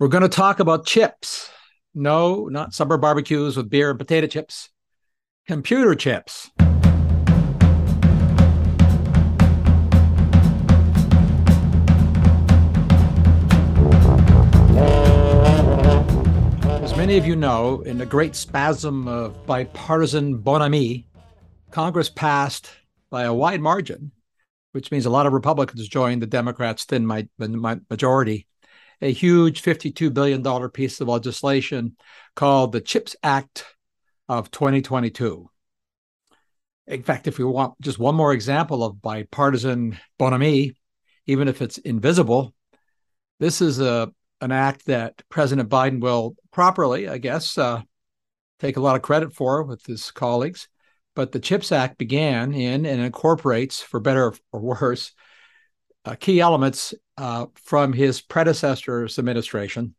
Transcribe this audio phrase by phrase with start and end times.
[0.00, 1.48] We're going to talk about chips.
[1.94, 4.70] No, not summer barbecues with beer and potato chips.
[5.46, 6.50] Computer chips.
[16.82, 21.06] As many of you know, in a great spasm of bipartisan bonhomie,
[21.70, 22.68] Congress passed
[23.10, 24.10] by a wide margin,
[24.72, 27.06] which means a lot of Republicans joined the Democrats' thin
[27.88, 28.48] majority
[29.04, 31.94] a huge $52 billion piece of legislation
[32.34, 33.66] called the CHIPS Act
[34.30, 35.50] of 2022.
[36.86, 40.72] In fact, if we want just one more example of bipartisan bonhomie,
[41.26, 42.54] even if it's invisible,
[43.40, 47.82] this is a an act that President Biden will properly, I guess, uh,
[48.58, 50.68] take a lot of credit for with his colleagues.
[51.14, 55.12] But the CHIPS Act began in and incorporates, for better or worse,
[56.04, 59.94] uh, key elements uh, from his predecessor's administration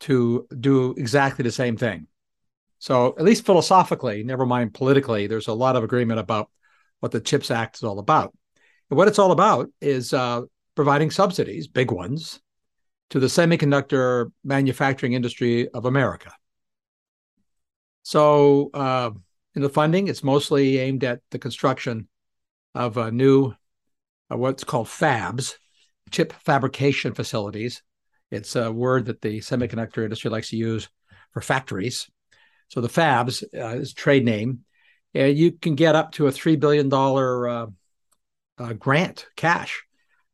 [0.00, 2.06] to do exactly the same thing.
[2.78, 6.50] So, at least philosophically, never mind politically, there's a lot of agreement about
[7.00, 8.36] what the CHIPS Act is all about.
[8.90, 10.42] And what it's all about is uh,
[10.74, 12.40] providing subsidies, big ones,
[13.10, 16.32] to the semiconductor manufacturing industry of America.
[18.02, 19.10] So, uh,
[19.54, 22.08] in the funding, it's mostly aimed at the construction
[22.74, 23.54] of new
[24.28, 25.54] what's called fabs,
[26.10, 27.82] chip fabrication facilities.
[28.30, 30.88] It's a word that the semiconductor industry likes to use
[31.32, 32.08] for factories.
[32.68, 34.60] So the fabs uh, is trade name.
[35.14, 37.66] And you can get up to a $3 billion uh,
[38.58, 39.84] uh, grant, cash,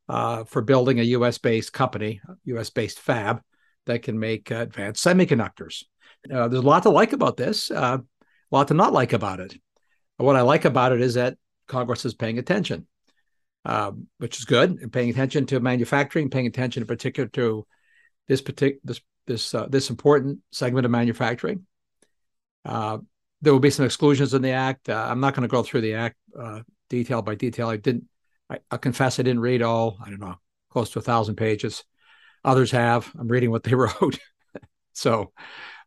[0.09, 3.43] uh, for building a US based company, US based fab
[3.87, 5.85] that can make advanced semiconductors.
[6.33, 9.41] Uh, there's a lot to like about this, uh, a lot to not like about
[9.41, 9.55] it.
[10.17, 12.87] What I like about it is that Congress is paying attention
[13.65, 17.67] um, which is good, and paying attention to manufacturing, paying attention in particular to
[18.29, 21.67] this particular this this uh, this important segment of manufacturing.
[22.65, 22.99] Uh,
[23.41, 24.89] there will be some exclusions in the act.
[24.89, 27.69] Uh, I'm not going to go through the act uh, detail by detail.
[27.69, 28.05] I didn't.
[28.49, 29.99] I, I, confess I didn't read all.
[30.05, 30.37] I don't know,
[30.71, 31.85] close to a thousand pages.
[32.45, 33.11] Others have.
[33.19, 34.19] I'm reading what they wrote.
[34.93, 35.33] so,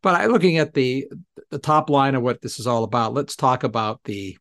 [0.02, 1.08] but I looking at the
[1.50, 3.14] the top line of what this is all about.
[3.14, 4.38] Let's talk about the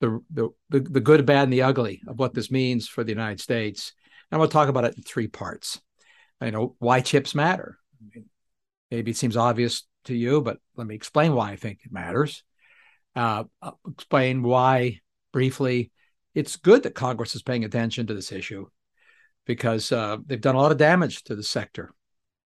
[0.00, 3.40] the, the, the, good, bad, and the ugly of what this means for the United
[3.40, 3.92] States.
[4.30, 5.80] And we'll talk about it in three parts.
[6.40, 7.78] You know, why chips matter.
[8.90, 12.42] Maybe it seems obvious to you, but let me explain why I think it matters.
[13.16, 13.44] Uh,
[13.90, 15.00] explain why,
[15.32, 15.90] briefly,
[16.34, 18.66] it's good that Congress is paying attention to this issue
[19.46, 21.92] because uh, they've done a lot of damage to the sector.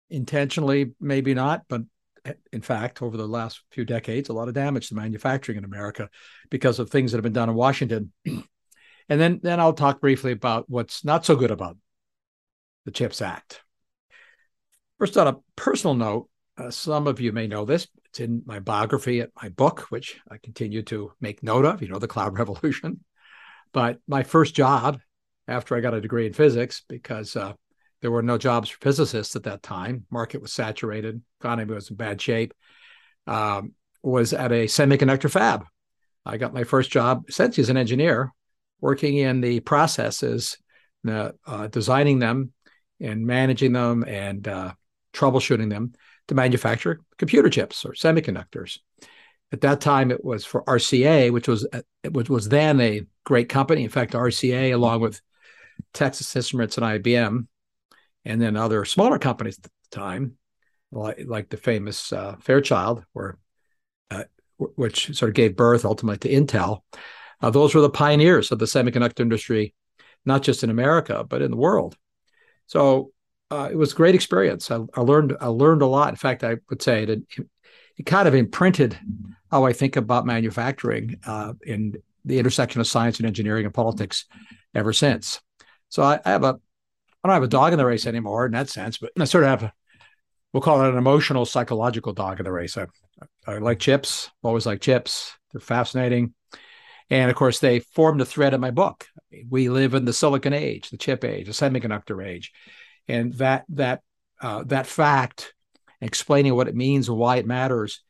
[0.09, 1.81] Intentionally, maybe not, but
[2.51, 6.09] in fact, over the last few decades, a lot of damage to manufacturing in America
[6.49, 8.11] because of things that have been done in Washington.
[8.25, 8.43] and
[9.07, 11.77] then, then I'll talk briefly about what's not so good about
[12.85, 13.61] the CHIPS Act.
[14.97, 17.87] First, on a personal note, uh, some of you may know this.
[18.05, 21.89] It's in my biography at my book, which I continue to make note of, you
[21.89, 23.03] know, The Cloud Revolution.
[23.73, 24.99] But my first job
[25.47, 27.53] after I got a degree in physics, because uh,
[28.05, 30.05] there were no jobs for physicists at that time.
[30.11, 31.23] Market was saturated.
[31.39, 32.53] Economy was in bad shape.
[33.25, 33.73] Um,
[34.03, 35.65] was at a semiconductor fab.
[36.23, 38.31] I got my first job essentially as an engineer,
[38.79, 40.59] working in the processes,
[41.07, 42.53] uh, uh, designing them,
[43.01, 44.73] and managing them, and uh,
[45.11, 45.93] troubleshooting them
[46.27, 48.77] to manufacture computer chips or semiconductors.
[49.51, 51.67] At that time, it was for RCA, which was
[52.11, 53.83] which was then a great company.
[53.83, 55.19] In fact, RCA, along with
[55.95, 57.47] Texas Instruments and IBM,
[58.25, 60.37] and then other smaller companies at the time,
[60.91, 63.37] like, like the famous uh, Fairchild, or
[64.09, 64.23] uh,
[64.57, 66.81] which sort of gave birth ultimately to Intel.
[67.41, 69.73] Uh, those were the pioneers of the semiconductor industry,
[70.25, 71.95] not just in America but in the world.
[72.67, 73.11] So
[73.51, 74.71] uh, it was a great experience.
[74.71, 76.09] I, I, learned I learned a lot.
[76.09, 77.21] In fact, I would say it
[77.97, 78.97] it kind of imprinted
[79.51, 84.25] how I think about manufacturing uh, in the intersection of science and engineering and politics
[84.73, 85.39] ever since.
[85.89, 86.59] So I, I have a
[87.25, 89.45] I don't have a dog in the race anymore in that sense, but I sort
[89.45, 89.71] of have,
[90.53, 92.77] we'll call it an emotional, psychological dog in the race.
[92.77, 92.85] I,
[93.47, 95.35] I like chips, always like chips.
[95.51, 96.35] They're fascinating.
[97.09, 99.07] And of course, they formed the thread of my book.
[99.49, 102.51] We live in the silicon age, the chip age, the semiconductor age.
[103.07, 104.01] And that, that,
[104.39, 105.55] uh, that fact,
[106.01, 108.01] explaining what it means and why it matters,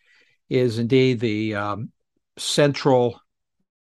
[0.50, 1.94] is indeed the um,
[2.38, 3.22] central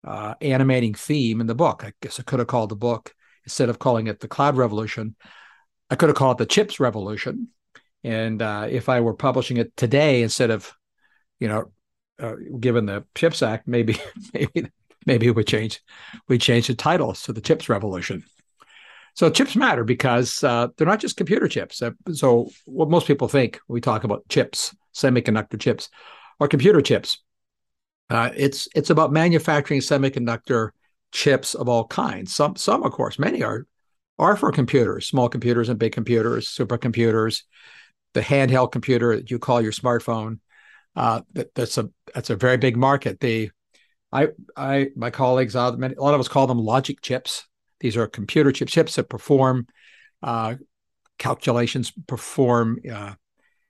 [0.04, 1.84] uh, animating theme in the book.
[1.86, 3.14] I guess I could have called the book
[3.46, 5.16] instead of calling it the cloud revolution.
[5.90, 7.50] I could have called it the chips revolution.
[8.04, 10.74] And uh, if I were publishing it today instead of,
[11.40, 11.72] you know,
[12.20, 14.00] uh, given the Chips Act, maybe
[14.34, 14.70] maybe
[15.06, 15.82] maybe we change
[16.28, 18.24] we change the title to the Chips Revolution.
[19.14, 21.82] So chips matter because uh, they're not just computer chips.
[21.82, 25.90] Uh, so what most people think when we talk about chips, semiconductor chips,
[26.40, 27.22] or computer chips,
[28.10, 30.70] uh, it's it's about manufacturing semiconductor
[31.12, 32.34] chips of all kinds.
[32.34, 33.66] Some some of course, many are
[34.20, 37.44] are for computers, small computers and big computers, supercomputers,
[38.14, 40.40] the handheld computer that you call your smartphone.
[40.96, 43.20] Uh, that, that's a that's a very big market.
[43.20, 43.52] The
[44.12, 47.48] I I my colleagues, uh, a lot of us call them logic chips.
[47.80, 49.68] These are computer chip chips that perform
[50.22, 50.56] uh,
[51.18, 53.14] calculations, perform uh,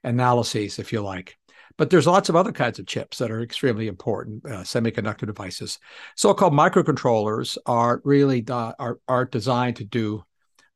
[0.04, 1.38] analyses, if you like.
[1.76, 5.78] But there's lots of other kinds of chips that are extremely important, uh, semiconductor devices.
[6.16, 10.24] So-called microcontrollers are really are are designed to do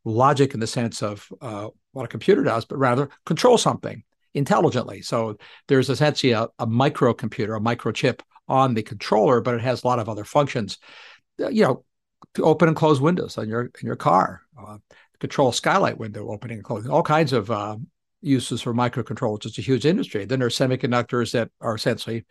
[0.05, 4.03] logic in the sense of uh, what a computer does, but rather control something
[4.35, 5.03] intelligently.
[5.03, 9.87] So there's essentially a, a microcomputer, a microchip on the controller, but it has a
[9.87, 10.79] lot of other functions.
[11.43, 11.85] Uh, you know,
[12.35, 14.79] to open and close windows on your in your car, uh,
[15.21, 17.77] control skylight window opening and closing, all kinds of uh,
[18.21, 19.47] uses for microcontrollers.
[19.47, 20.25] It's a huge industry.
[20.25, 22.25] Then there are semiconductors that are essentially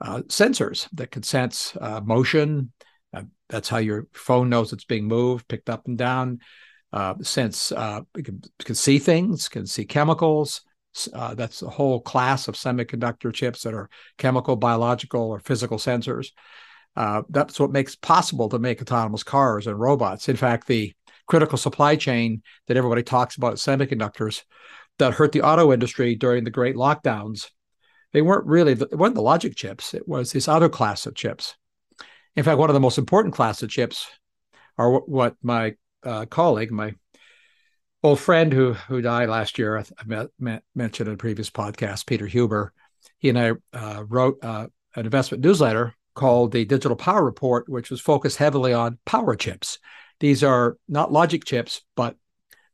[0.00, 2.72] uh, sensors that can sense uh, motion.
[3.12, 6.40] Uh, that's how your phone knows it's being moved, picked up and down.
[6.92, 10.62] Uh, sense uh, can, can see things, can see chemicals.
[11.12, 16.28] Uh, that's a whole class of semiconductor chips that are chemical, biological, or physical sensors.
[17.28, 20.28] That's what makes possible to make autonomous cars and robots.
[20.28, 20.92] In fact, the
[21.26, 24.42] critical supply chain that everybody talks about semiconductors
[24.98, 27.50] that hurt the auto industry during the great lockdowns,
[28.12, 29.94] they weren't really it weren't the logic chips.
[29.94, 31.56] It was this other class of chips.
[32.36, 34.08] In fact, one of the most important class of chips
[34.76, 35.74] are what, what my
[36.04, 36.94] uh, colleague, my
[38.02, 42.06] old friend who who died last year, I, met, met, mentioned in a previous podcast,
[42.06, 42.72] Peter Huber.
[43.18, 47.90] He and I uh, wrote uh, an investment newsletter called the Digital Power Report, which
[47.90, 49.78] was focused heavily on power chips.
[50.20, 52.16] These are not logic chips, but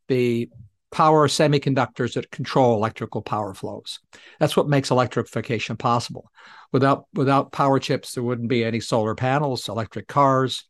[0.08, 0.50] the
[0.94, 3.98] power semiconductors that control electrical power flows.
[4.38, 6.30] That's what makes electrification possible.
[6.72, 10.64] Without without power chips, there wouldn't be any solar panels, electric cars.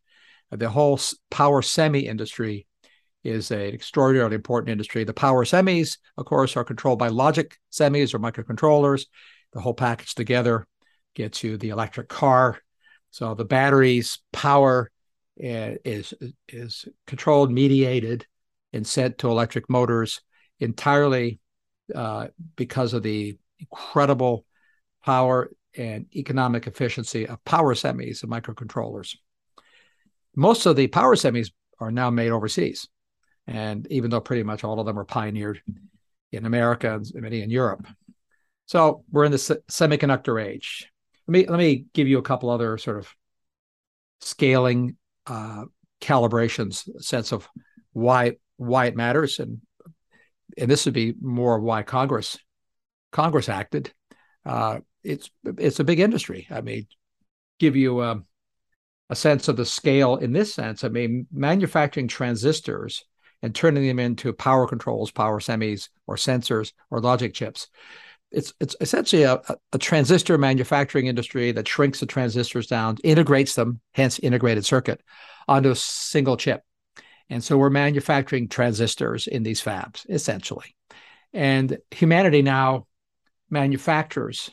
[0.51, 0.99] The whole
[1.31, 2.67] power semi industry
[3.23, 5.05] is an extraordinarily important industry.
[5.05, 9.05] The power semis, of course, are controlled by logic semis or microcontrollers.
[9.53, 10.67] The whole package together
[11.15, 12.59] gets you the electric car.
[13.11, 14.91] So the batteries power
[15.39, 16.15] eh, is
[16.49, 18.27] is controlled, mediated,
[18.75, 20.21] and sent to electric motors
[20.59, 21.39] entirely
[21.95, 22.27] uh,
[22.57, 24.45] because of the incredible
[25.05, 29.17] power and economic efficiency of power semis and microcontrollers.
[30.35, 32.89] Most of the power semis are now made overseas.
[33.47, 35.63] And even though pretty much all of them are pioneered
[36.33, 37.87] in America and many in Europe.
[38.67, 40.91] So we're in the se- semiconductor age.
[41.29, 43.09] Let me let me give you a couple other sort of
[44.21, 44.97] scaling
[45.27, 45.65] uh,
[46.01, 47.49] calibrations, sense of
[47.93, 49.61] why why it matters, and
[50.57, 52.39] and this would be more why Congress
[53.13, 53.93] Congress acted.
[54.45, 56.47] Uh, it's it's a big industry.
[56.51, 56.87] I mean,
[57.59, 58.25] give you a, um,
[59.11, 60.85] a sense of the scale in this sense.
[60.85, 63.05] I mean, manufacturing transistors
[63.43, 67.69] and turning them into power controls, power semis, or sensors, or logic chips.
[68.31, 69.41] It's it's essentially a,
[69.73, 75.03] a transistor manufacturing industry that shrinks the transistors down, integrates them, hence integrated circuit,
[75.47, 76.63] onto a single chip.
[77.31, 80.77] And so we're manufacturing transistors in these fabs, essentially.
[81.33, 82.87] And humanity now
[83.51, 84.51] manufactures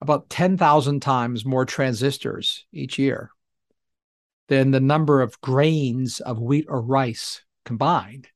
[0.00, 3.30] about 10,000 times more transistors each year
[4.48, 8.28] than the number of grains of wheat or rice combined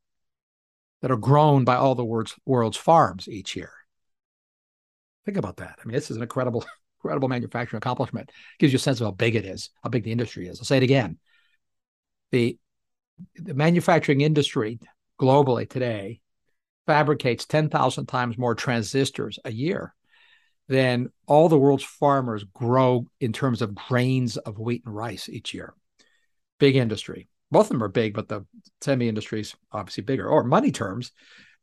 [1.01, 3.73] that are grown by all the world's, world's farms each year.
[5.25, 5.79] Think about that.
[5.81, 6.65] I mean, this is an incredible,
[6.99, 8.29] incredible manufacturing accomplishment.
[8.29, 10.61] It gives you a sense of how big it is, how big the industry is.
[10.61, 11.19] I'll say it again.
[12.31, 12.59] The,
[13.37, 14.79] the manufacturing industry
[15.21, 16.21] globally today
[16.87, 19.95] fabricates 10,000 times more transistors a year
[20.69, 25.55] than all the world's farmers grow in terms of grains of wheat and rice each
[25.55, 25.75] year.
[26.59, 28.47] Big industry both of them are big, but the
[28.81, 30.27] semi industry is obviously bigger.
[30.27, 31.13] Or money terms,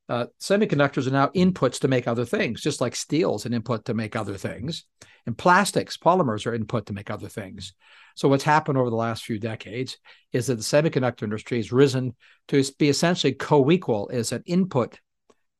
[0.10, 3.86] uh, semiconductors are now inputs to make other things, just like steel is an input
[3.86, 4.86] to make other things.
[5.26, 7.74] And plastics, polymers are input to make other things.
[8.16, 9.98] So what's happened over the last few decades
[10.34, 12.16] is that the semiconductor industry has risen
[12.50, 15.00] to be essentially co-equal as an input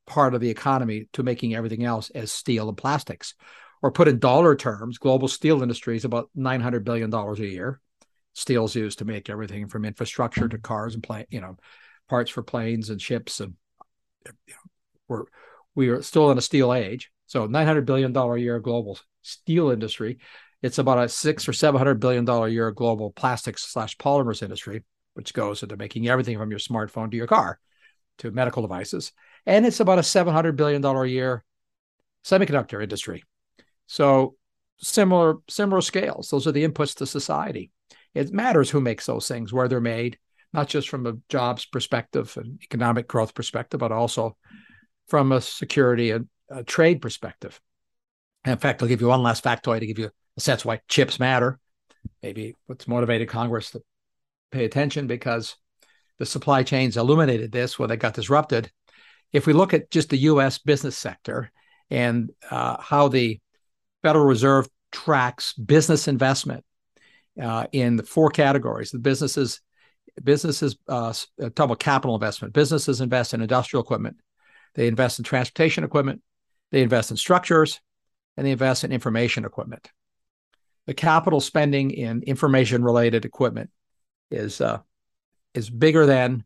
[0.08, 3.36] part of the economy to making everything else as steel and plastics.
[3.82, 7.80] Or put in dollar terms, global steel industry is about $900 billion a year
[8.34, 11.58] steel's used to make everything from infrastructure to cars and plane, you know,
[12.08, 13.40] parts for planes and ships.
[13.40, 13.56] And
[15.08, 15.24] we're
[15.76, 17.12] we are still in a steel age.
[17.28, 20.20] So 900 billion dollar a year global steel industry.
[20.62, 24.44] It's about a six or seven hundred billion dollar a year global plastics slash polymers
[24.44, 24.84] industry.
[25.14, 27.60] which goes into making everything from your smartphone to your car
[28.20, 29.12] to medical devices.
[29.46, 31.44] And it's about a $700 billion a year
[32.24, 33.24] semiconductor industry.
[33.88, 34.36] So
[34.78, 36.30] similar similar scales.
[36.30, 37.72] Those are the inputs to society.
[38.14, 40.18] It matters who makes those things, where they're made,
[40.54, 44.36] not just from a jobs perspective and economic growth perspective, but also
[45.08, 47.60] from a security and a trade perspective.
[48.44, 50.82] And in fact, I'll give you one last factoid to give you a sense why
[50.88, 51.60] chips matter.
[52.24, 53.82] Maybe what's motivated Congress to
[54.52, 55.56] pay attention because
[56.18, 58.72] the supply chains illuminated this when they got disrupted.
[59.32, 60.58] If we look at just the U.S.
[60.58, 61.52] business sector
[61.90, 63.40] and uh, how the
[64.02, 66.64] Federal Reserve tracks business investment
[67.42, 69.62] uh, in the four categories, the businesses
[70.24, 72.54] businesses uh, uh, talk about capital investment.
[72.54, 74.18] Businesses invest in industrial equipment,
[74.76, 76.22] they invest in transportation equipment,
[76.72, 77.80] they invest in structures,
[78.38, 79.90] and they invest in information equipment.
[80.88, 83.70] The capital spending in information related equipment
[84.32, 84.80] is uh,
[85.54, 86.44] is bigger than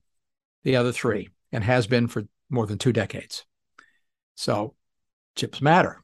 [0.63, 3.45] the other three and has been for more than two decades.
[4.35, 4.75] So
[5.35, 6.03] chips matter.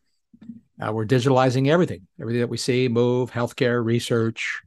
[0.82, 4.62] Uh, we're digitalizing everything, everything that we see, move, healthcare, research,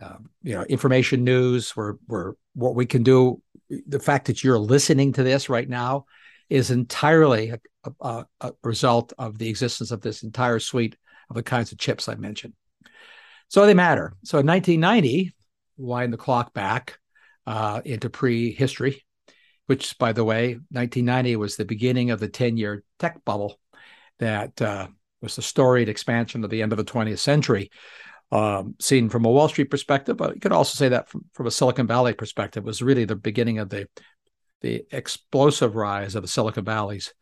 [0.00, 1.76] uh, you know, information news.
[1.76, 3.42] We're, we're what we can do.
[3.68, 6.06] The fact that you're listening to this right now
[6.48, 10.96] is entirely a, a, a result of the existence of this entire suite
[11.28, 12.54] of the kinds of chips I mentioned.
[13.48, 14.14] So they matter.
[14.24, 15.34] So in 1990,
[15.76, 16.98] wind the clock back
[17.46, 19.04] uh, into prehistory,
[19.66, 23.58] which, by the way, 1990 was the beginning of the 10 year tech bubble
[24.18, 24.88] that uh,
[25.22, 27.70] was the storied expansion of the end of the 20th century.
[28.30, 31.46] Um, seen from a Wall Street perspective, but you could also say that from, from
[31.46, 33.88] a Silicon Valley perspective was really the beginning of the
[34.60, 37.14] the explosive rise of the Silicon Valley's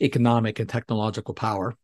[0.00, 1.74] economic and technological power.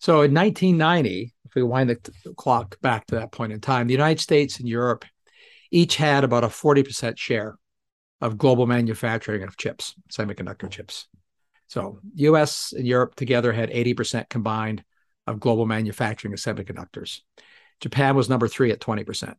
[0.00, 3.94] So in 1990, if we wind the clock back to that point in time, the
[3.94, 5.04] United States and Europe
[5.70, 7.58] each had about a 40% share
[8.20, 11.06] of global manufacturing of chips, semiconductor chips.
[11.68, 14.82] So US and Europe together had 80% combined
[15.26, 17.20] of global manufacturing of semiconductors.
[17.80, 19.34] Japan was number three at 20%.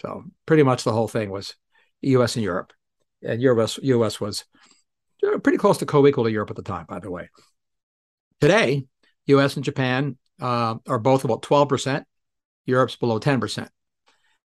[0.00, 1.54] So pretty much the whole thing was
[2.02, 2.72] US and Europe.
[3.22, 4.44] And US, US was
[5.42, 7.30] pretty close to co-equal to Europe at the time, by the way.
[8.40, 8.86] Today,
[9.26, 12.04] US and Japan uh, are both about 12%.
[12.66, 13.68] Europe's below 10%.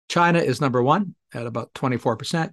[0.07, 2.51] China is number one at about 24%.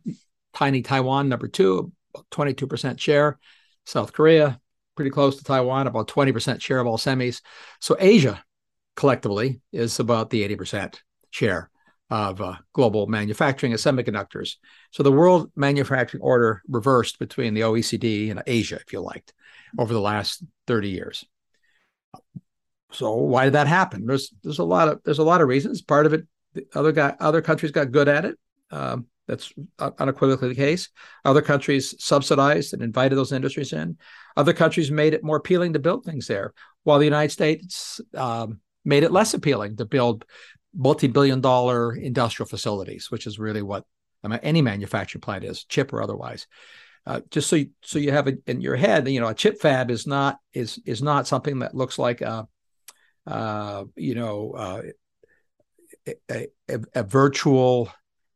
[0.54, 1.92] Tiny Taiwan, number two,
[2.30, 3.38] 22% share.
[3.86, 4.60] South Korea,
[4.96, 7.40] pretty close to Taiwan, about 20% share of all semis.
[7.80, 8.42] So Asia
[8.96, 10.96] collectively is about the 80%
[11.30, 11.70] share
[12.11, 14.56] of uh, global manufacturing of semiconductors.
[14.90, 19.32] So the world manufacturing order reversed between the OECD and Asia, if you liked,
[19.78, 21.25] over the last 30 years.
[22.90, 24.04] So why did that happen?
[24.04, 25.80] There's there's a lot of there's a lot of reasons.
[25.80, 28.38] Part of it, the other guy, other countries got good at it.
[28.70, 29.52] Um, that's
[29.99, 30.90] unequivocally the case.
[31.25, 33.96] Other countries subsidized and invited those industries in.
[34.37, 38.61] Other countries made it more appealing to build things there, while the United States um,
[38.84, 40.24] made it less appealing to build
[40.74, 43.84] multi-billion-dollar industrial facilities, which is really what
[44.24, 46.46] I mean, any manufacturing plant is, chip or otherwise.
[47.04, 49.60] Uh, just so you, so you have it in your head, you know, a chip
[49.60, 52.46] fab is not is is not something that looks like a,
[53.26, 54.82] uh, you know, uh,
[56.30, 57.90] a, a, a, virtual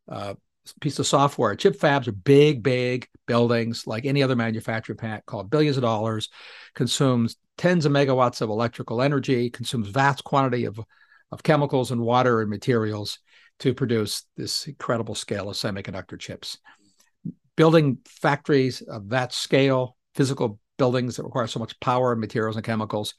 [0.08, 0.34] uh,
[0.80, 1.54] piece of software.
[1.54, 6.28] Chip fabs are big, big buildings like any other manufacturing plant, called billions of dollars,
[6.74, 10.78] consumes tens of megawatts of electrical energy, consumes vast quantity of,
[11.32, 13.18] of chemicals and water and materials
[13.60, 16.58] to produce this incredible scale of semiconductor chips.
[17.56, 22.64] Building factories of that scale, physical buildings that require so much power and materials and
[22.64, 23.14] chemicals,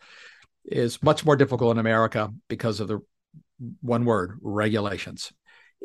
[0.66, 3.00] is much more difficult in America because of the
[3.82, 5.32] one word regulations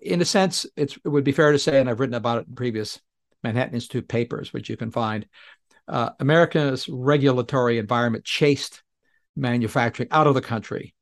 [0.00, 2.54] in a sense, it would be fair to say, and I've written about it in
[2.54, 3.00] previous
[3.42, 5.26] Manhattan Institute papers, which you can find.
[5.88, 8.82] Uh, America's regulatory environment chased
[9.36, 10.94] manufacturing out of the country.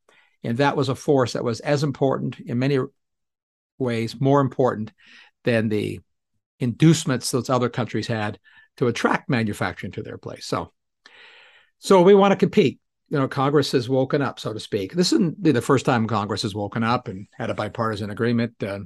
[0.42, 2.78] And that was a force that was as important in many
[3.78, 4.92] ways, more important
[5.44, 6.00] than the
[6.58, 8.38] inducements those other countries had
[8.76, 10.46] to attract manufacturing to their place.
[10.46, 10.72] So,
[11.78, 14.92] so we want to compete you know, Congress has woken up, so to speak.
[14.92, 18.78] This isn't the first time Congress has woken up and had a bipartisan agreement, uh,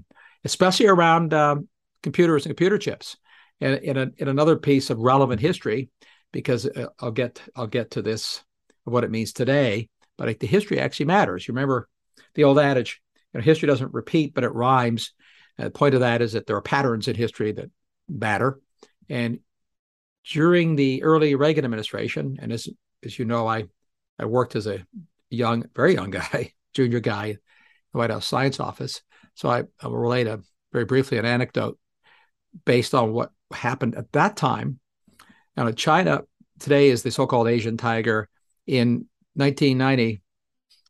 [0.44, 1.56] especially around uh,
[2.02, 3.18] computers and computer chips.
[3.64, 5.88] And in, a, in another piece of relevant history,
[6.32, 8.44] because uh, I'll get I'll get to this
[8.84, 11.48] what it means today, but the history actually matters.
[11.48, 11.88] You remember
[12.34, 13.00] the old adage,
[13.32, 15.12] you know, history doesn't repeat, but it rhymes.
[15.56, 17.70] And the point of that is that there are patterns in history that
[18.06, 18.60] matter.
[19.08, 19.38] And
[20.30, 22.68] during the early Reagan administration, and as
[23.02, 23.64] as you know, I
[24.18, 24.84] I worked as a
[25.30, 27.38] young, very young guy, junior guy, in
[27.92, 29.00] the White House Science Office.
[29.36, 31.78] So I, I will relate a very briefly an anecdote
[32.64, 34.78] based on what happened at that time.
[35.56, 36.22] Now, China
[36.58, 38.28] today is the so-called Asian tiger.
[38.66, 40.22] In 1990,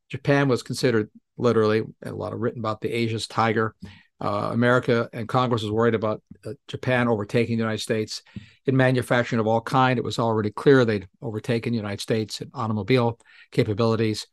[0.08, 3.74] Japan was considered literally a lot of written about the Asia's tiger.
[4.20, 8.22] Uh, America and Congress was worried about uh, Japan overtaking the United States
[8.66, 9.98] in manufacturing of all kind.
[9.98, 13.18] It was already clear they'd overtaken the United States in automobile
[13.50, 14.26] capabilities,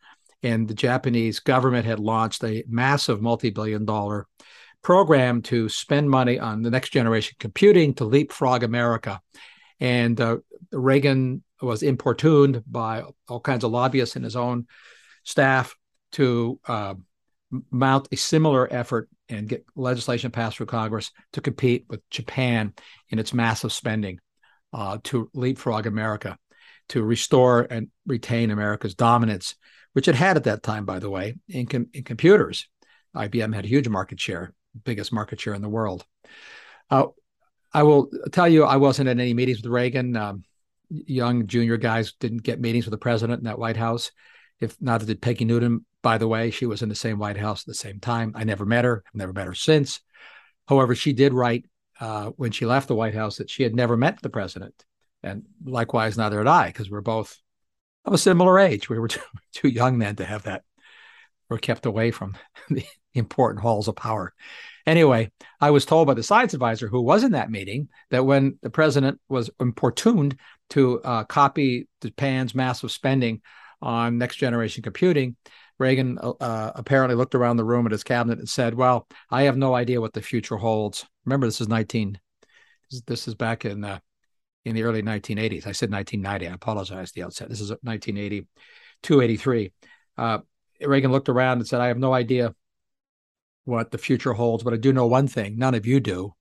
[0.43, 4.27] and the Japanese government had launched a massive multi-billion-dollar
[4.83, 9.21] program to spend money on the next generation computing to leapfrog America.
[9.79, 10.37] And uh,
[10.71, 14.67] Reagan was importuned by all kinds of lobbyists in his own
[15.23, 15.75] staff
[16.13, 16.95] to uh,
[17.69, 22.73] mount a similar effort and get legislation passed through Congress to compete with Japan
[23.09, 24.19] in its massive spending
[24.73, 26.37] uh, to leapfrog America,
[26.89, 29.55] to restore and retain America's dominance,
[29.93, 32.67] which it had at that time, by the way, in, com- in computers.
[33.15, 36.05] IBM had a huge market share, biggest market share in the world.
[36.89, 37.07] Uh,
[37.73, 40.15] I will tell you, I wasn't at any meetings with Reagan.
[40.17, 40.43] Um,
[40.89, 44.11] young junior guys didn't get meetings with the president in that White House.
[44.59, 45.85] If not, did Peggy Noonan.
[46.01, 48.33] by the way, she was in the same White House at the same time.
[48.35, 49.03] I never met her.
[49.07, 50.01] I've never met her since.
[50.67, 51.65] However, she did write
[51.99, 54.83] uh, when she left the White House that she had never met the president.
[55.23, 57.37] And likewise, neither had I, because we're both
[58.05, 58.89] of a similar age.
[58.89, 59.21] We were too,
[59.53, 60.63] too young then to have that.
[61.51, 62.37] We're kept away from
[62.69, 64.33] the important halls of power.
[64.87, 68.57] Anyway, I was told by the science advisor who was in that meeting that when
[68.61, 70.37] the president was importuned
[70.69, 73.41] to uh, copy Japan's massive spending
[73.81, 75.35] on next generation computing,
[75.77, 79.43] Reagan uh, uh, apparently looked around the room at his cabinet and said, "Well, I
[79.43, 82.17] have no idea what the future holds." Remember, this is 19.
[83.07, 83.99] This is back in uh,
[84.63, 85.67] in the early 1980s.
[85.67, 86.47] I said 1990.
[86.47, 87.49] I apologize at the outset.
[87.49, 88.47] This is 1980,
[89.03, 89.73] 283.
[90.17, 90.39] Uh,
[90.81, 92.55] Reagan looked around and said, "I have no idea
[93.65, 96.35] what the future holds, but I do know one thing: none of you do."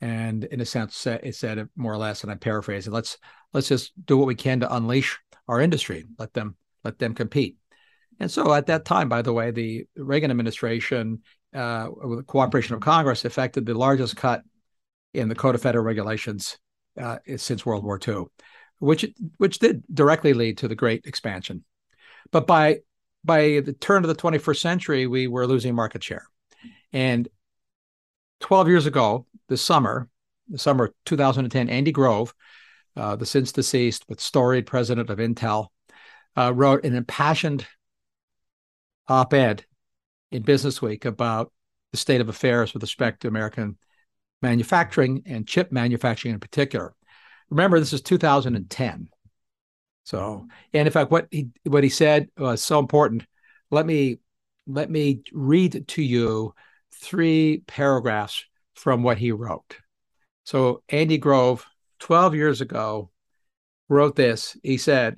[0.00, 2.92] And in a sense, it said more or less, and I'm paraphrasing.
[2.92, 3.18] Let's
[3.52, 5.18] let's just do what we can to unleash
[5.48, 6.04] our industry.
[6.18, 7.56] Let them let them compete.
[8.18, 11.22] And so at that time, by the way, the Reagan administration,
[11.54, 14.42] uh, with the cooperation of Congress, effected the largest cut
[15.12, 16.58] in the Code of Federal Regulations
[17.00, 18.24] uh, since World War II,
[18.78, 21.64] which which did directly lead to the Great Expansion.
[22.30, 22.80] But by
[23.26, 26.26] by the turn of the 21st century, we were losing market share.
[26.92, 27.28] And
[28.40, 30.08] 12 years ago, this summer,
[30.48, 32.34] the summer 2010, Andy Grove,
[32.96, 35.68] uh, the since deceased but storied president of Intel,
[36.36, 37.66] uh, wrote an impassioned
[39.08, 39.64] op ed
[40.30, 41.52] in Business Week about
[41.92, 43.76] the state of affairs with respect to American
[44.42, 46.94] manufacturing and chip manufacturing in particular.
[47.50, 49.08] Remember, this is 2010.
[50.06, 50.46] So, mm-hmm.
[50.72, 53.26] and in fact, what he what he said was so important.
[53.70, 54.18] Let me
[54.66, 56.54] let me read to you
[56.94, 59.76] three paragraphs from what he wrote.
[60.44, 61.66] So, Andy Grove,
[61.98, 63.10] 12 years ago,
[63.88, 64.56] wrote this.
[64.62, 65.16] He said,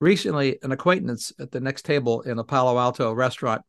[0.00, 3.62] Recently, an acquaintance at the next table in a Palo Alto restaurant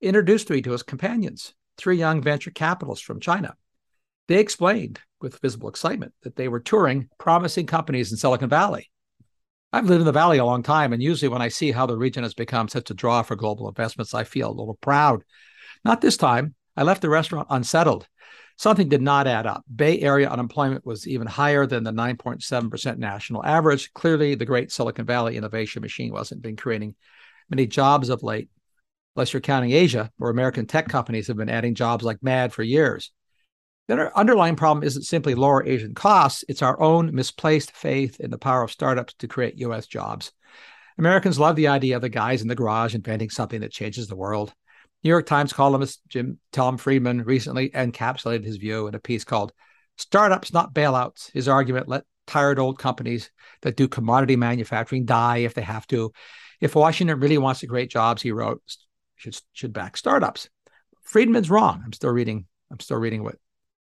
[0.00, 3.54] introduced me to his companions, three young venture capitalists from China.
[4.28, 8.89] They explained with visible excitement that they were touring promising companies in Silicon Valley.
[9.72, 11.96] I've lived in the Valley a long time, and usually when I see how the
[11.96, 15.22] region has become such a draw for global investments, I feel a little proud.
[15.84, 16.54] Not this time.
[16.76, 18.06] I left the restaurant unsettled
[18.60, 19.64] something did not add up.
[19.74, 23.90] Bay Area unemployment was even higher than the 9.7% national average.
[23.94, 26.94] Clearly, the great Silicon Valley innovation machine wasn't been creating
[27.48, 28.50] many jobs of late,
[29.16, 32.62] unless you're counting Asia, where American tech companies have been adding jobs like mad for
[32.62, 33.10] years.
[33.90, 38.38] The underlying problem isn't simply lower Asian costs, it's our own misplaced faith in the
[38.38, 40.30] power of startups to create US jobs.
[40.96, 44.14] Americans love the idea of the guys in the garage inventing something that changes the
[44.14, 44.54] world.
[45.02, 49.52] New York Times columnist Jim Tom Friedman recently encapsulated his view in a piece called
[49.96, 51.32] Startups, Not Bailouts.
[51.32, 56.12] His argument let tired old companies that do commodity manufacturing die if they have to.
[56.60, 58.62] If Washington really wants to create jobs, he wrote,
[59.16, 60.48] should, should back startups.
[61.02, 61.82] Friedman's wrong.
[61.84, 63.34] I'm still reading, I'm still reading what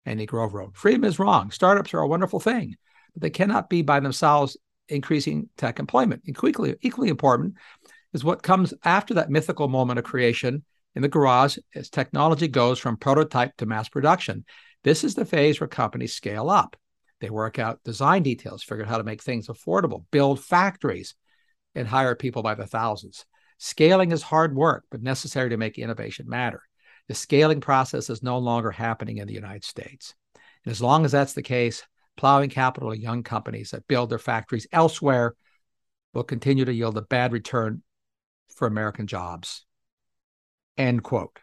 [0.04, 0.74] Andy Grove wrote.
[0.84, 1.50] is wrong.
[1.50, 2.76] Startups are a wonderful thing,
[3.14, 4.56] but they cannot be by themselves
[4.88, 6.22] increasing tech employment.
[6.26, 7.54] And Equally, equally important
[8.12, 12.78] is what comes after that mythical moment of creation in the garage as technology goes
[12.78, 14.44] from prototype to mass production.
[14.84, 16.76] This is the phase where companies scale up.
[17.20, 21.14] They work out design details, figure out how to make things affordable, build factories,
[21.74, 23.24] and hire people by the thousands.
[23.58, 26.62] Scaling is hard work, but necessary to make innovation matter.
[27.08, 30.14] The scaling process is no longer happening in the United States.
[30.64, 31.84] And as long as that's the case,
[32.16, 35.34] plowing capital to young companies that build their factories elsewhere
[36.14, 37.82] will continue to yield a bad return
[38.54, 39.64] for American jobs.
[40.76, 41.38] End quote.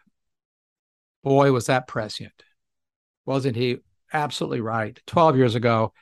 [1.22, 2.32] Boy, was that prescient.
[3.26, 3.78] wasn't he
[4.12, 4.98] absolutely right?
[5.06, 5.92] 12 years ago,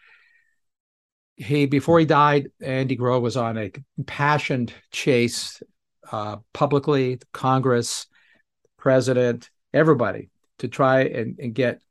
[1.37, 5.63] he before he died, Andy Grove was on a impassioned chase,
[6.11, 8.07] uh, publicly, Congress,
[8.79, 11.83] president, everybody, to try and, and get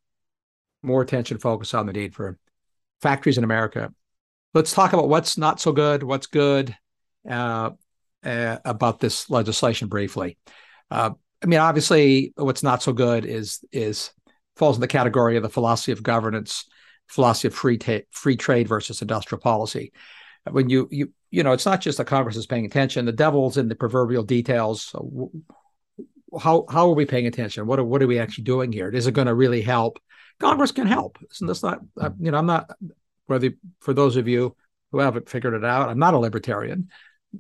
[0.82, 2.38] more attention focused on the need for
[3.02, 3.94] factories in America.
[4.54, 6.76] Let's talk about what's not so good, what's good
[7.30, 7.72] uh,
[8.24, 10.38] uh, about this legislation briefly.
[10.90, 11.12] Uh,
[11.44, 14.12] I mean, obviously, what's not so good is is
[14.56, 16.66] falls in the category of the philosophy of governance,
[17.08, 19.92] philosophy of free ta- free trade versus industrial policy.
[20.50, 23.58] When you you you know, it's not just the Congress is paying attention; the devil's
[23.58, 24.96] in the proverbial details.
[26.38, 27.68] How how are we paying attention?
[27.68, 28.90] What are what are we actually doing here?
[28.90, 30.00] Is it going to really help?
[30.40, 31.18] Congress can help.
[31.40, 31.80] And that's not
[32.20, 32.70] you know I'm not
[33.26, 34.56] whether for those of you
[34.92, 36.90] who haven't figured it out, I'm not a libertarian.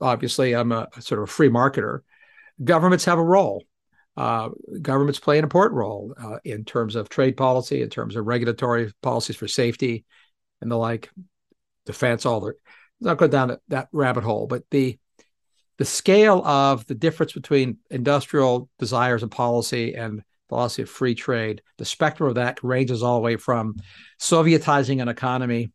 [0.02, 2.00] Obviously, I'm a, a sort of a free marketer.
[2.64, 3.64] Governments have a role
[4.18, 4.50] uh,
[4.82, 8.92] governments play an important role uh, in terms of trade policy, in terms of regulatory
[9.04, 10.06] policies for safety
[10.60, 11.10] and the like,
[11.86, 12.54] defense, all the.
[13.00, 14.98] Not go down that rabbit hole, but the
[15.78, 21.62] the scale of the difference between industrial desires and policy and philosophy of free trade,
[21.78, 23.76] the spectrum of that ranges all the way from
[24.20, 25.72] Sovietizing an economy,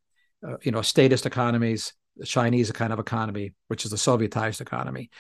[0.47, 5.11] uh, you know, statist economies, the Chinese kind of economy, which is the Sovietized economy,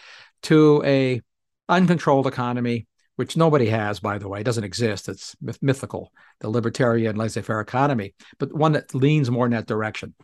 [0.43, 1.21] to a
[1.69, 5.09] uncontrolled economy which nobody has, by the way, it doesn't exist.
[5.09, 9.67] It's myth- mythical, the libertarian laissez faire economy, but one that leans more in that
[9.67, 10.15] direction.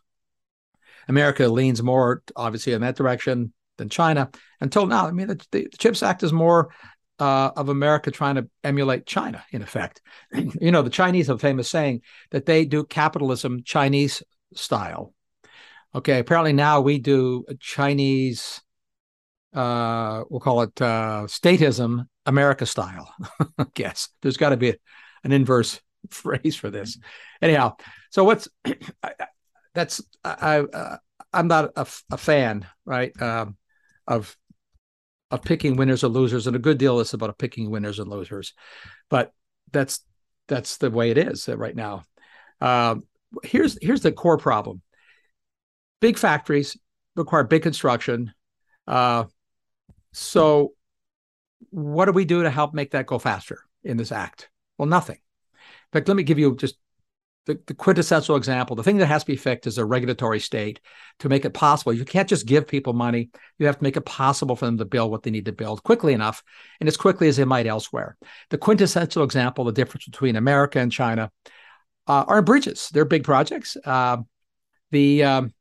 [1.07, 5.07] America leans more, obviously, in that direction than China until now.
[5.07, 6.71] I mean, the, the CHIPS Act is more
[7.19, 10.03] uh, of America trying to emulate China, in effect.
[10.61, 14.23] you know, the Chinese have a famous saying that they do capitalism Chinese
[14.55, 15.15] style.
[15.95, 18.61] Okay, apparently now we do Chinese,
[19.55, 23.13] uh, we'll call it uh, statism America style.
[23.59, 24.77] I guess there's got to be a,
[25.25, 26.99] an inverse phrase for this.
[27.41, 27.77] Anyhow,
[28.11, 28.49] so what's
[29.75, 30.99] that's I, I
[31.33, 33.57] I'm not a, a fan, right, um,
[34.09, 34.37] of
[35.31, 38.55] of picking winners or losers, and a good deal is about picking winners and losers,
[39.11, 39.33] but
[39.71, 40.01] that's
[40.49, 42.03] that's the way it is right now.
[42.61, 43.05] Um,
[43.45, 44.83] here's here's the core problem:
[46.01, 46.77] big factories
[47.15, 48.33] require big construction.
[48.87, 49.25] Uh,
[50.13, 50.73] so
[51.71, 54.49] what do we do to help make that go faster in this act?
[54.79, 55.17] Well, nothing.
[55.17, 56.77] In fact, let me give you just
[57.49, 58.77] the, the, quintessential example.
[58.77, 60.81] The thing that has to be fixed is a regulatory state
[61.21, 61.95] to make it possible.
[61.95, 63.31] You can't just give people money.
[63.59, 65.83] You have to make it possible for them to build what they need to build
[65.83, 66.45] quickly enough
[66.79, 68.19] and as quickly as they might elsewhere.
[68.51, 71.33] The quintessential example, the difference between America and China,
[72.07, 72.91] uh, are bridges.
[72.93, 73.79] They're big projects.
[73.83, 74.19] Uh,
[74.91, 75.55] the um,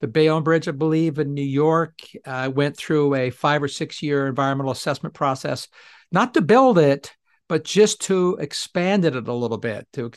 [0.00, 4.02] the Bayonne Bridge, I believe, in New York, uh, went through a five or six
[4.02, 5.68] year environmental assessment process,
[6.12, 7.14] not to build it,
[7.48, 9.88] but just to expand it a little bit.
[9.94, 10.10] To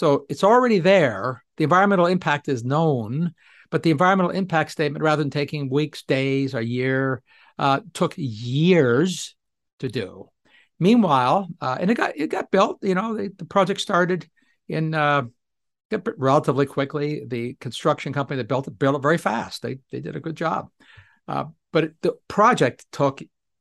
[0.00, 1.44] so it's already there.
[1.58, 3.34] The environmental impact is known,
[3.70, 7.20] but the environmental impact statement, rather than taking weeks, days, a year,
[7.58, 9.36] uh, took years
[9.80, 10.30] to do.
[10.78, 12.78] Meanwhile, uh, and it got it got built.
[12.80, 14.26] You know, the, the project started
[14.70, 15.24] in uh,
[16.16, 17.26] relatively quickly.
[17.26, 19.60] The construction company that built it built it very fast.
[19.60, 20.70] They they did a good job,
[21.28, 23.20] uh, but it, the project took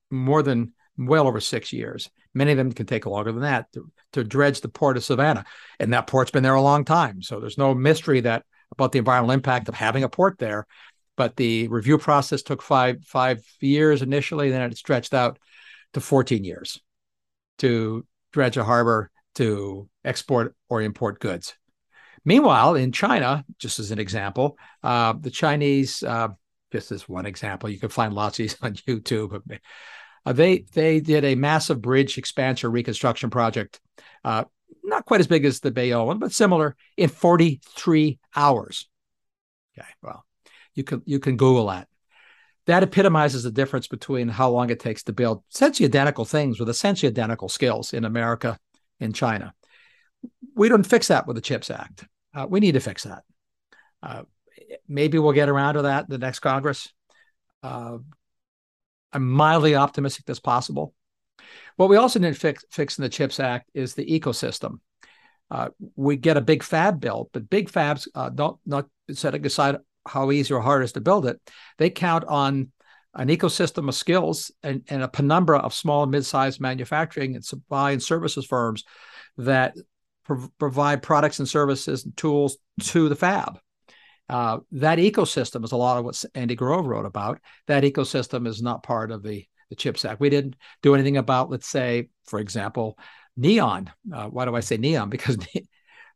[0.10, 2.10] more than well over six years.
[2.34, 5.46] Many of them can take longer than that to, to dredge the port of Savannah,
[5.80, 7.22] and that port's been there a long time.
[7.22, 10.68] So there's no mystery that about the environmental impact of having a port there.
[11.18, 15.38] But the review process took five five years initially, then it stretched out
[15.94, 16.80] to 14 years
[17.58, 21.56] to dredge a harbor to export or import goods.
[22.26, 26.30] Meanwhile, in China, just as an example, uh, the Chinese, uh,
[26.72, 29.42] just as one example, you can find lots of these on YouTube.
[30.26, 33.80] Uh, they they did a massive bridge expansion reconstruction project,
[34.24, 34.44] uh,
[34.84, 38.88] not quite as big as the Bayonne, but similar, in 43 hours.
[39.78, 40.26] Okay, well,
[40.76, 41.88] you can you can Google that.
[42.66, 46.70] That epitomizes the difference between how long it takes to build essentially identical things with
[46.70, 48.60] essentially identical skills in America
[49.00, 49.54] and China
[50.56, 52.06] we don't fix that with the CHIPS Act.
[52.34, 53.24] Uh, we need to fix that.
[54.02, 54.24] Uh,
[54.88, 56.92] maybe we'll get around to that in the next Congress.
[57.64, 58.00] Uh,
[59.14, 60.94] I'm mildly optimistic that's possible.
[61.78, 64.80] What we also to fix, fix in the CHIPS Act is the ecosystem.
[65.50, 69.78] Uh, we get a big fab built, but big fabs uh, don't not setting aside
[70.08, 71.40] how easy or hard it is to build it.
[71.78, 72.72] They count on
[73.16, 77.92] an ecosystem of skills and, and a penumbra of small and mid-sized manufacturing and supply
[77.92, 78.84] and services firms
[79.38, 79.76] that
[80.24, 83.60] pro- provide products and services and tools to the fab.
[84.30, 87.40] Uh, that ecosystem is a lot of what Andy Grove wrote about.
[87.68, 90.20] That ecosystem is not part of the, the CHIPS Act.
[90.20, 92.98] We didn't do anything about, let's say, for example,
[93.36, 93.92] neon.
[94.14, 95.10] Uh, why do I say neon?
[95.20, 95.38] Because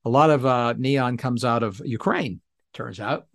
[0.06, 2.42] a lot of uh, neon comes out of Ukraine,
[2.74, 3.26] turns out,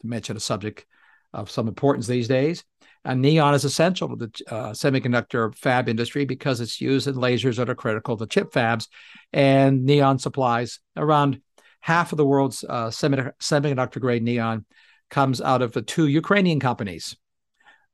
[0.00, 0.86] to mention a subject
[1.32, 2.64] of some importance these days.
[3.04, 7.56] And neon is essential to the uh, semiconductor fab industry because it's used in lasers
[7.56, 8.88] that are critical to chip fabs.
[9.32, 11.40] And neon supplies around
[11.80, 14.64] half of the world's uh, semi- semiconductor grade neon
[15.08, 17.16] comes out of the two Ukrainian companies.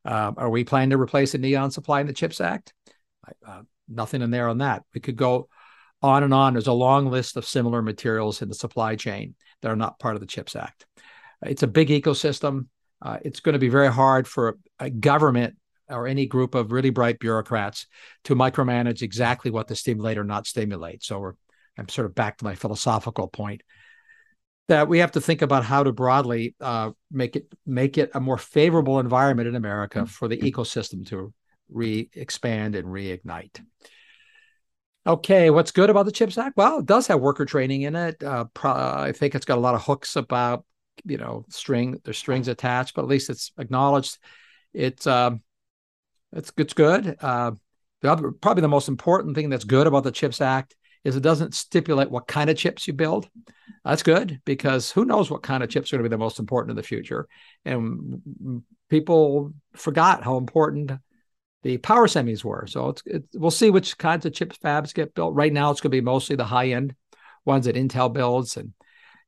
[0.04, 2.72] Uh, are we planning to replace the neon supply in the CHIPS Act?
[3.46, 4.84] Uh, nothing in there on that.
[4.94, 5.48] We could go
[6.02, 6.52] on and on.
[6.52, 10.14] There's a long list of similar materials in the supply chain that are not part
[10.14, 10.86] of the CHIPS Act.
[11.44, 12.66] It's a big ecosystem.
[13.02, 15.56] Uh, it's going to be very hard for a government
[15.88, 17.86] or any group of really bright bureaucrats
[18.24, 21.02] to micromanage exactly what to stimulate or not stimulate.
[21.02, 21.32] So
[21.78, 23.62] I'm sort of back to my philosophical point
[24.68, 28.20] that we have to think about how to broadly uh, make it make it a
[28.20, 30.06] more favorable environment in America mm-hmm.
[30.06, 31.32] for the ecosystem to
[31.68, 33.60] re-expand and reignite.
[35.06, 36.56] Okay, what's good about the CHIPS Act?
[36.56, 38.22] Well, it does have worker training in it.
[38.24, 40.64] Uh, pro- I think it's got a lot of hooks about
[41.04, 44.18] you know string there's strings attached but at least it's acknowledged
[44.72, 45.42] it's um
[46.32, 47.52] it's it's good uh
[48.02, 50.74] the other, probably the most important thing that's good about the chips act
[51.06, 53.28] is it doesn't stipulate what kind of chips you build.
[53.84, 56.40] That's good because who knows what kind of chips are going to be the most
[56.40, 57.28] important in the future.
[57.64, 58.20] And
[58.90, 60.90] people forgot how important
[61.62, 62.66] the power semis were.
[62.66, 65.36] So it's, it, we'll see which kinds of chips fabs get built.
[65.36, 66.96] Right now it's going to be mostly the high end
[67.44, 68.56] ones that intel builds.
[68.56, 68.72] And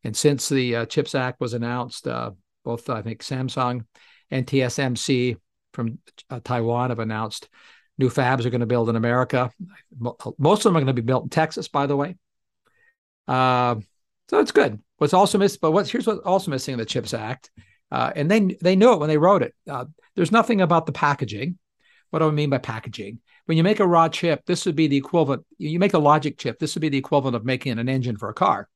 [0.02, 2.32] and since the uh, CHIPS Act was announced, uh,
[2.64, 3.84] both I think Samsung
[4.32, 5.36] and TSMC
[5.72, 7.48] from uh, Taiwan have announced
[7.98, 9.50] new fabs are going to build in America.
[10.38, 12.16] Most of them are going to be built in Texas, by the way.
[13.26, 13.76] Uh,
[14.28, 14.80] so it's good.
[14.98, 17.50] What's also missing, but what's here's what's also missing in the CHIPS Act,
[17.90, 19.54] uh, and they they knew it when they wrote it.
[19.68, 19.84] Uh,
[20.16, 21.58] there's nothing about the packaging.
[22.10, 23.20] What do I mean by packaging?
[23.46, 25.44] When you make a raw chip, this would be the equivalent.
[25.58, 26.58] You make a logic chip.
[26.58, 28.68] This would be the equivalent of making an engine for a car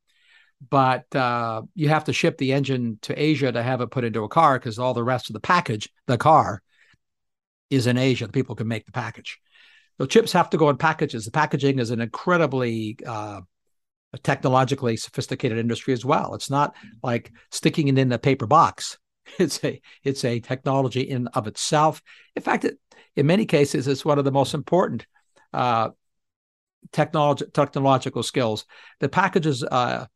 [0.71, 4.23] but uh, you have to ship the engine to Asia to have it put into
[4.23, 6.63] a car because all the rest of the package, the car,
[7.73, 8.27] is in Asia.
[8.27, 9.39] The people can make the package.
[9.99, 11.25] So chips have to go in packages.
[11.25, 13.41] The packaging is an incredibly uh,
[14.23, 16.35] technologically sophisticated industry as well.
[16.35, 18.99] It's not like sticking it in a paper box.
[19.39, 22.03] It's a it's a technology in of itself.
[22.35, 22.79] In fact, it,
[23.15, 25.07] in many cases, it's one of the most important
[25.53, 25.91] uh,
[26.91, 28.67] technological skills.
[28.99, 30.07] The packages uh,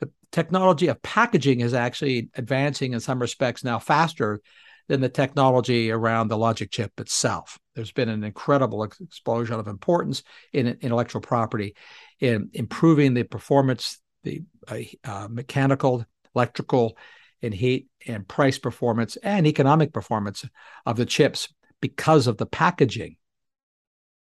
[0.00, 4.40] the technology of packaging is actually advancing in some respects now faster
[4.88, 7.58] than the technology around the logic chip itself.
[7.74, 10.22] There's been an incredible explosion of importance
[10.52, 11.74] in intellectual property
[12.20, 16.96] in improving the performance, the uh, uh, mechanical, electrical,
[17.42, 20.44] and heat and price performance and economic performance
[20.86, 21.48] of the chips
[21.80, 23.16] because of the packaging.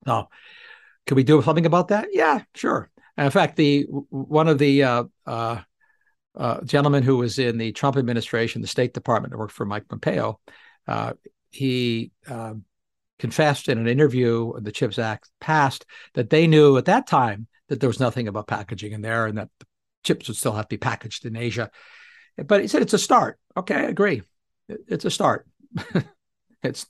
[0.06, 0.28] Now,
[1.06, 2.08] can we do something about that?
[2.12, 2.90] Yeah, sure.
[3.16, 5.04] In fact, the one of the uh,
[6.36, 9.88] uh, gentleman who was in the Trump administration, the State Department, that worked for Mike
[9.88, 10.40] Pompeo,
[10.86, 11.12] uh,
[11.50, 12.64] he um,
[13.18, 17.80] confessed in an interview the CHIPS Act passed that they knew at that time that
[17.80, 19.66] there was nothing about packaging in there and that the
[20.02, 21.70] chips would still have to be packaged in Asia.
[22.36, 23.38] But he said it's a start.
[23.56, 24.22] Okay, I agree.
[24.68, 25.46] It's a start.
[26.62, 26.86] it's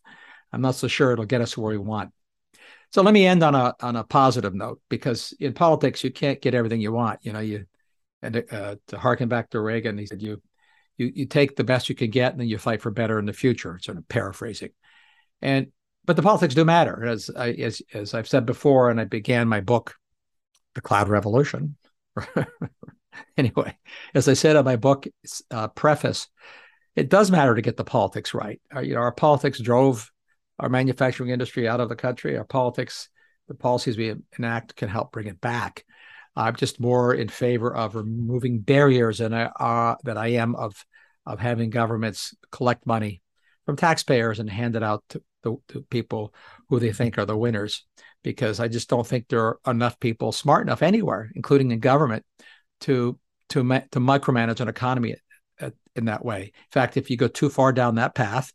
[0.53, 2.13] I'm not so sure it'll get us where we want.
[2.93, 6.41] So let me end on a on a positive note because in politics you can't
[6.41, 7.21] get everything you want.
[7.23, 7.67] You know, you
[8.25, 10.41] and uh, to harken back to Reagan, he said you
[10.97, 13.27] you you take the best you can get and then you fight for better in
[13.27, 13.79] the future.
[13.83, 14.71] Sort of paraphrasing,
[15.43, 15.69] and
[16.05, 19.49] but the politics do matter as I as as I've said before, and I began
[19.49, 19.95] my book,
[20.75, 21.77] The Cloud Revolution.
[23.37, 23.77] anyway,
[24.15, 25.07] as I said in my book
[25.51, 26.29] uh, preface,
[26.97, 28.61] it does matter to get the politics right.
[28.75, 30.11] Uh, you know, our politics drove
[30.59, 32.37] our manufacturing industry out of the country.
[32.37, 33.09] Our politics,
[33.49, 35.85] the policies we enact can help bring it back.
[36.37, 40.85] I'm just more in favor of removing barriers and I, uh, that I am of
[41.27, 43.23] of having governments collect money
[43.65, 46.35] from taxpayers and hand it out to, to, to people
[46.69, 47.87] who they think are the winners.
[48.23, 52.25] Because I just don't think there are enough people smart enough anywhere, including in government,
[52.81, 53.19] to
[53.51, 55.15] to to micromanage an economy
[55.97, 56.43] in that way.
[56.43, 58.53] In fact, if you go too far down that path,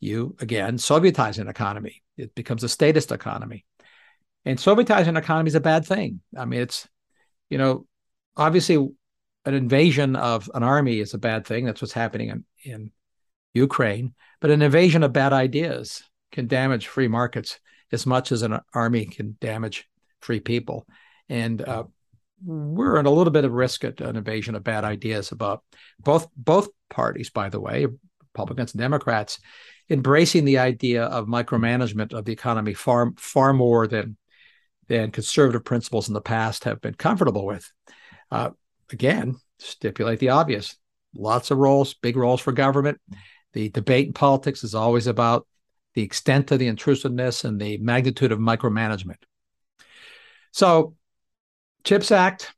[0.00, 2.02] you again Sovietize an economy.
[2.16, 3.64] It becomes a statist economy.
[4.44, 6.20] And Sovietizing an economy is a bad thing.
[6.36, 6.88] I mean, it's,
[7.50, 7.86] you know,
[8.36, 8.76] obviously
[9.44, 11.64] an invasion of an army is a bad thing.
[11.64, 12.90] That's what's happening in, in
[13.52, 14.14] Ukraine.
[14.40, 17.58] But an invasion of bad ideas can damage free markets
[17.92, 19.88] as much as an army can damage
[20.20, 20.86] free people.
[21.28, 21.84] And uh,
[22.44, 25.62] we're in a little bit of risk at an invasion of bad ideas about
[25.98, 27.86] both both parties, by the way,
[28.32, 29.40] Republicans and Democrats,
[29.88, 34.16] embracing the idea of micromanagement of the economy far far more than
[34.90, 37.70] than conservative principles in the past have been comfortable with.
[38.28, 38.50] Uh,
[38.90, 40.76] again, stipulate the obvious.
[41.14, 43.00] Lots of roles, big roles for government.
[43.52, 45.46] The debate in politics is always about
[45.94, 49.18] the extent of the intrusiveness and the magnitude of micromanagement.
[50.50, 50.96] So,
[51.84, 52.52] CHIPS Act,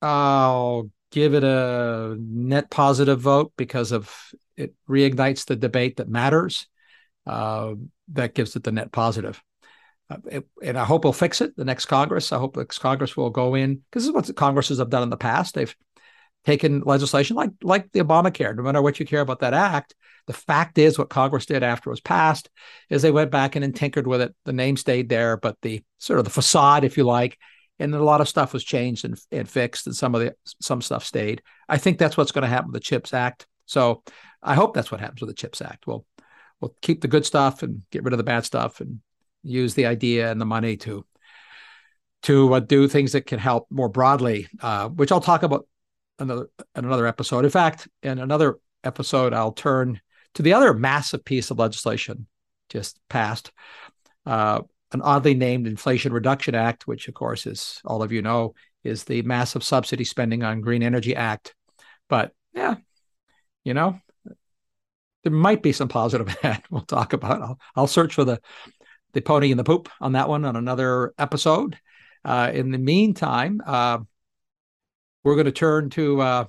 [0.00, 4.10] I'll give it a net positive vote because of
[4.56, 6.66] it reignites the debate that matters.
[7.26, 7.74] Uh,
[8.12, 9.42] that gives it the net positive.
[10.10, 11.56] Uh, and I hope we'll fix it.
[11.56, 14.26] The next Congress, I hope the next Congress will go in because this is what
[14.26, 15.54] the Congresses have done in the past.
[15.54, 15.74] They've
[16.44, 18.56] taken legislation like like the Obamacare.
[18.56, 19.94] No matter what you care about that act,
[20.26, 22.50] the fact is what Congress did after it was passed
[22.88, 24.34] is they went back in and tinkered with it.
[24.44, 27.38] The name stayed there, but the sort of the facade, if you like,
[27.78, 30.82] and a lot of stuff was changed and, and fixed, and some of the some
[30.82, 31.42] stuff stayed.
[31.68, 33.46] I think that's what's going to happen with the CHIPS Act.
[33.66, 34.02] So
[34.42, 35.86] I hope that's what happens with the CHIPS Act.
[35.86, 36.04] We'll
[36.60, 39.00] we'll keep the good stuff and get rid of the bad stuff and
[39.42, 41.04] use the idea and the money to
[42.22, 45.66] to uh, do things that can help more broadly, uh, which I'll talk about
[46.18, 47.44] another in another episode.
[47.44, 50.00] In fact, in another episode, I'll turn
[50.34, 52.26] to the other massive piece of legislation
[52.68, 53.50] just passed,
[54.26, 54.60] uh,
[54.92, 59.04] an oddly named Inflation Reduction Act, which, of course, is all of you know, is
[59.04, 61.54] the massive subsidy spending on Green Energy Act.
[62.08, 62.76] But yeah,
[63.64, 63.98] you know,
[65.22, 67.42] there might be some positive that we'll talk about.
[67.42, 68.40] I'll, I'll search for the
[69.12, 71.78] the pony and the poop on that one on another episode.
[72.24, 73.98] Uh, in the meantime, uh,
[75.24, 76.44] we're going to turn to uh,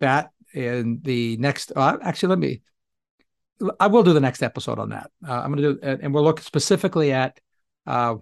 [0.00, 1.72] that in the next.
[1.74, 2.62] Uh, actually, let me.
[3.78, 5.10] I will do the next episode on that.
[5.26, 7.38] Uh, I'm going to do, and we'll look specifically at
[7.86, 8.16] uh,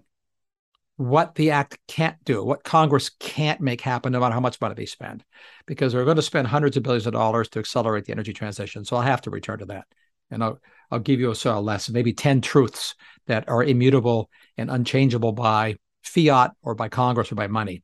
[0.97, 4.75] what the act can't do, what Congress can't make happen, no matter how much money
[4.75, 5.23] they spend,
[5.65, 8.85] because they're going to spend hundreds of billions of dollars to accelerate the energy transition.
[8.85, 9.85] So I'll have to return to that,
[10.31, 12.95] and I'll I'll give you a sort of lesson, maybe ten truths
[13.27, 17.83] that are immutable and unchangeable by fiat or by Congress or by money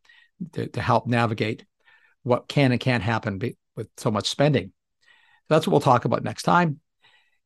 [0.54, 1.66] to, to help navigate
[2.24, 4.74] what can and can't happen be, with so much spending.
[5.50, 6.80] That's what we'll talk about next time.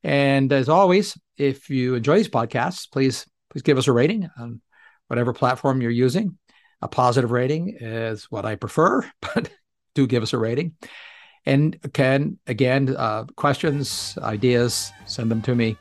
[0.03, 4.61] And as always, if you enjoy these podcasts, please please give us a rating on
[5.07, 6.37] whatever platform you're using.
[6.81, 9.51] A positive rating is what I prefer, but
[9.93, 10.73] do give us a rating.
[11.45, 15.77] And can again, uh, questions, ideas, send them to me.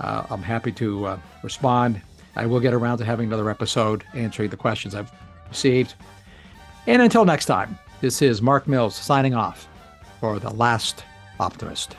[0.00, 2.00] Uh, I'm happy to uh, respond.
[2.36, 5.12] I will get around to having another episode answering the questions I've
[5.48, 5.94] received.
[6.86, 9.68] And until next time, this is Mark Mills signing off
[10.20, 11.04] for The Last
[11.40, 11.96] Optimist.